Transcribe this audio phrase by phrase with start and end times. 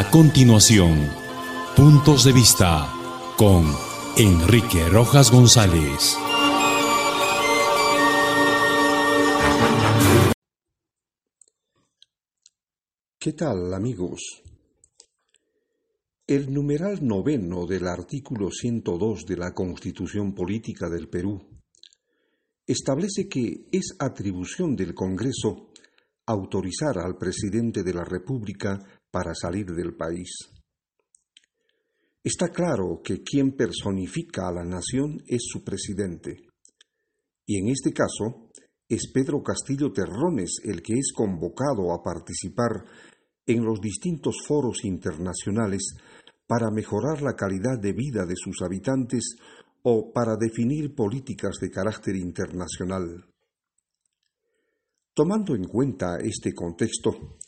[0.00, 1.10] A continuación,
[1.74, 2.86] Puntos de Vista
[3.36, 3.64] con
[4.16, 6.16] Enrique Rojas González.
[13.18, 14.44] ¿Qué tal amigos?
[16.28, 21.60] El numeral noveno del artículo 102 de la Constitución Política del Perú
[22.64, 25.72] establece que es atribución del Congreso
[26.24, 28.78] autorizar al presidente de la República
[29.10, 30.30] para salir del país.
[32.22, 36.36] Está claro que quien personifica a la nación es su presidente,
[37.46, 38.50] y en este caso
[38.88, 42.84] es Pedro Castillo Terrones el que es convocado a participar
[43.46, 45.94] en los distintos foros internacionales
[46.46, 49.36] para mejorar la calidad de vida de sus habitantes
[49.82, 53.24] o para definir políticas de carácter internacional.
[55.14, 57.38] Tomando en cuenta este contexto,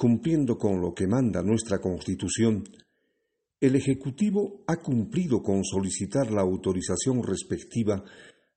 [0.00, 2.64] cumpliendo con lo que manda nuestra Constitución,
[3.60, 8.02] el Ejecutivo ha cumplido con solicitar la autorización respectiva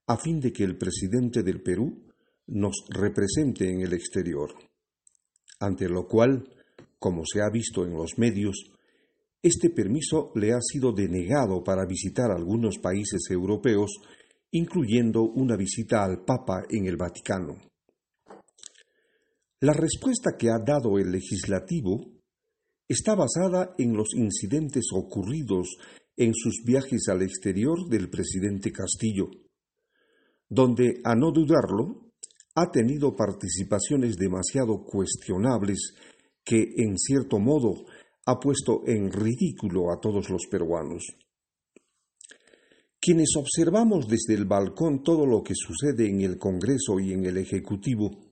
[0.07, 2.07] a fin de que el presidente del Perú
[2.47, 4.53] nos represente en el exterior,
[5.59, 6.47] ante lo cual,
[6.97, 8.71] como se ha visto en los medios,
[9.41, 13.91] este permiso le ha sido denegado para visitar algunos países europeos,
[14.51, 17.72] incluyendo una visita al Papa en el Vaticano.
[19.63, 22.11] La respuesta que ha dado el legislativo
[22.85, 25.77] está basada en los incidentes ocurridos
[26.17, 29.29] en sus viajes al exterior del presidente Castillo,
[30.49, 32.11] donde, a no dudarlo,
[32.55, 35.93] ha tenido participaciones demasiado cuestionables
[36.43, 37.85] que, en cierto modo,
[38.25, 41.05] ha puesto en ridículo a todos los peruanos.
[42.99, 47.37] Quienes observamos desde el balcón todo lo que sucede en el Congreso y en el
[47.37, 48.27] Ejecutivo,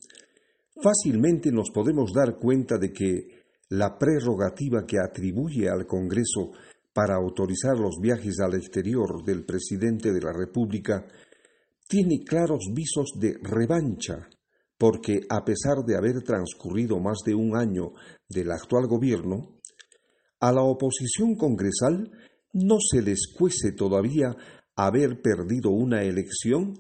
[0.81, 6.51] fácilmente nos podemos dar cuenta de que la prerrogativa que atribuye al Congreso
[6.93, 11.05] para autorizar los viajes al exterior del presidente de la República
[11.87, 14.27] tiene claros visos de revancha,
[14.77, 17.93] porque a pesar de haber transcurrido más de un año
[18.27, 19.59] del actual gobierno,
[20.39, 22.11] a la oposición congresal
[22.53, 24.35] no se les cuece todavía
[24.75, 26.79] haber perdido una elección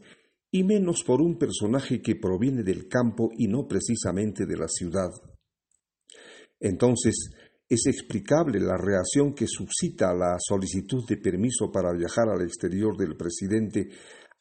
[0.51, 5.09] y menos por un personaje que proviene del campo y no precisamente de la ciudad.
[6.59, 7.31] Entonces,
[7.69, 13.15] es explicable la reacción que suscita la solicitud de permiso para viajar al exterior del
[13.15, 13.87] presidente,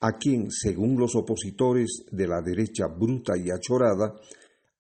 [0.01, 4.15] a quien, según los opositores de la derecha bruta y achorada,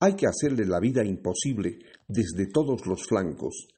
[0.01, 3.69] hay que hacerle la vida imposible desde todos los flancos,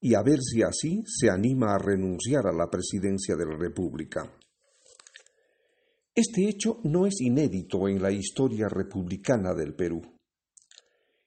[0.00, 4.30] y a ver si así se anima a renunciar a la presidencia de la República.
[6.16, 10.00] Este hecho no es inédito en la historia republicana del Perú.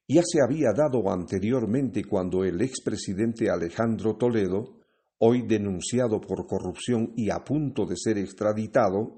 [0.08, 4.78] Ya se había dado anteriormente cuando el expresidente Alejandro Toledo,
[5.18, 9.14] hoy denunciado por corrupción y a punto de ser extraditado,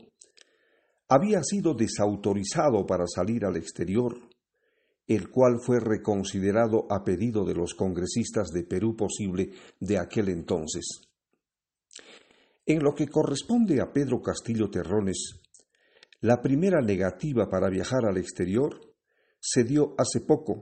[1.08, 4.18] había sido desautorizado para salir al exterior,
[5.06, 11.02] el cual fue reconsiderado a pedido de los congresistas de Perú Posible de aquel entonces.
[12.66, 15.42] En lo que corresponde a Pedro Castillo Terrones,
[16.22, 18.80] la primera negativa para viajar al exterior
[19.40, 20.62] se dio hace poco,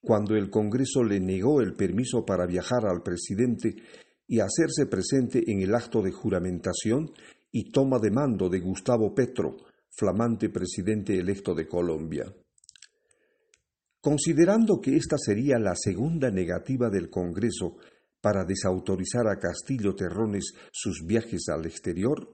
[0.00, 3.76] cuando el Congreso le negó el permiso para viajar al presidente
[4.26, 7.10] y hacerse presente en el acto de juramentación
[7.52, 9.56] y toma de mando de Gustavo Petro,
[9.90, 12.24] flamante presidente electo de Colombia.
[14.00, 17.76] Considerando que esta sería la segunda negativa del Congreso
[18.20, 22.32] para desautorizar a Castillo Terrones sus viajes al exterior,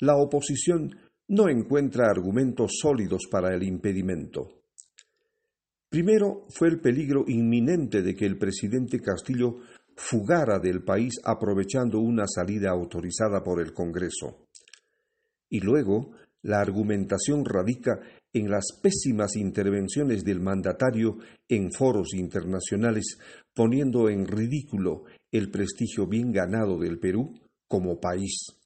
[0.00, 0.90] la oposición
[1.28, 4.62] no encuentra argumentos sólidos para el impedimento.
[5.88, 9.58] Primero fue el peligro inminente de que el presidente Castillo
[9.94, 14.46] fugara del país aprovechando una salida autorizada por el Congreso.
[15.50, 18.00] Y luego, la argumentación radica
[18.32, 23.18] en las pésimas intervenciones del mandatario en foros internacionales,
[23.54, 27.38] poniendo en ridículo el prestigio bien ganado del Perú
[27.68, 28.61] como país.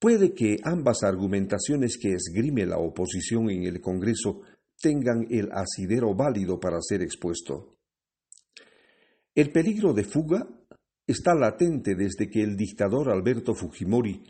[0.00, 4.40] Puede que ambas argumentaciones que esgrime la oposición en el Congreso
[4.80, 7.76] tengan el asidero válido para ser expuesto.
[9.34, 10.48] El peligro de fuga
[11.06, 14.22] está latente desde que el dictador Alberto Fujimori,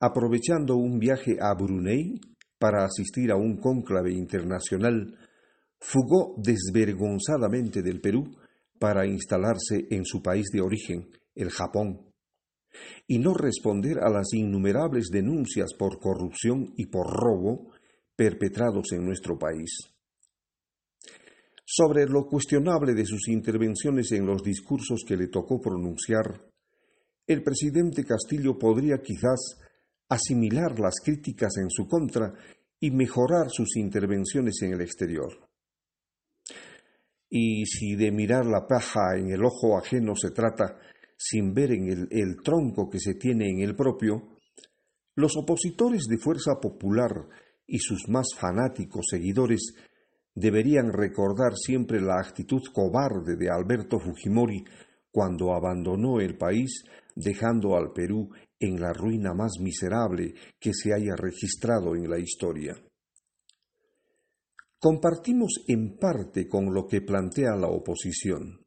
[0.00, 2.20] aprovechando un viaje a Brunei
[2.58, 5.16] para asistir a un cónclave internacional,
[5.80, 8.36] fugó desvergonzadamente del Perú
[8.78, 12.06] para instalarse en su país de origen, el Japón
[13.06, 17.72] y no responder a las innumerables denuncias por corrupción y por robo
[18.16, 19.70] perpetrados en nuestro país.
[21.68, 26.40] sobre lo cuestionable de sus intervenciones en los discursos que le tocó pronunciar,
[27.26, 29.58] el presidente Castillo podría quizás
[30.08, 32.32] asimilar las críticas en su contra
[32.78, 35.48] y mejorar sus intervenciones en el exterior.
[37.28, 40.78] Y si de mirar la paja en el ojo ajeno se trata,
[41.16, 44.36] sin ver en el, el tronco que se tiene en el propio,
[45.14, 47.12] los opositores de Fuerza Popular
[47.66, 49.74] y sus más fanáticos seguidores
[50.34, 54.62] deberían recordar siempre la actitud cobarde de Alberto Fujimori
[55.10, 56.84] cuando abandonó el país
[57.14, 58.28] dejando al Perú
[58.60, 62.76] en la ruina más miserable que se haya registrado en la historia.
[64.78, 68.66] Compartimos en parte con lo que plantea la oposición,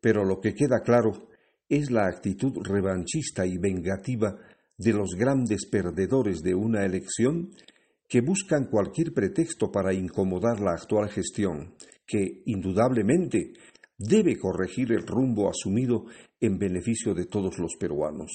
[0.00, 1.29] pero lo que queda claro
[1.70, 4.36] es la actitud revanchista y vengativa
[4.76, 7.50] de los grandes perdedores de una elección
[8.08, 13.52] que buscan cualquier pretexto para incomodar la actual gestión, que, indudablemente,
[13.96, 16.06] debe corregir el rumbo asumido
[16.40, 18.32] en beneficio de todos los peruanos.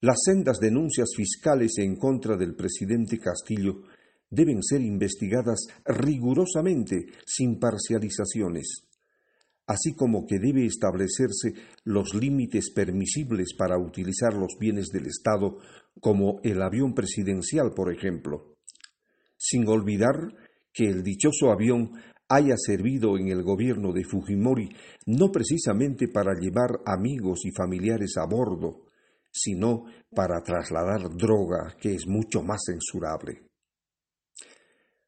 [0.00, 3.82] Las sendas denuncias fiscales en contra del presidente Castillo
[4.30, 8.89] deben ser investigadas rigurosamente, sin parcializaciones,
[9.70, 15.58] así como que debe establecerse los límites permisibles para utilizar los bienes del Estado
[16.00, 18.56] como el avión presidencial, por ejemplo,
[19.36, 20.16] sin olvidar
[20.72, 21.92] que el dichoso avión
[22.28, 24.70] haya servido en el gobierno de Fujimori
[25.06, 28.86] no precisamente para llevar amigos y familiares a bordo,
[29.30, 33.46] sino para trasladar droga, que es mucho más censurable.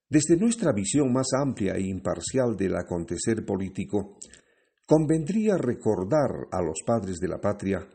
[0.09, 4.19] Desde nuestra visión más amplia e imparcial del acontecer político,
[4.87, 7.87] convendría recordar a los padres de la patria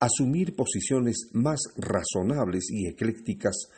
[0.00, 3.68] asumir posiciones más razonables y eclécticas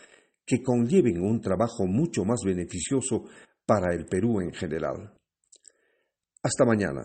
[0.46, 3.24] que conlleven un trabajo mucho más beneficioso
[3.66, 5.12] para el Perú en general.
[6.42, 7.02] Hasta mañana.